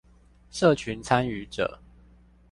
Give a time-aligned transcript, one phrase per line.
[0.49, 1.79] 社群參與者